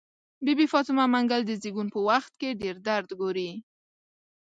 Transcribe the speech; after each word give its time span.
بي 0.43 0.53
بي 0.57 0.65
فاطمه 0.73 1.03
منګل 1.13 1.41
د 1.45 1.51
زيږون 1.61 1.87
په 1.93 1.99
وخت 2.09 2.31
کې 2.39 2.57
ډير 2.61 2.75
درد 2.87 3.09
ګوري. 3.21 3.51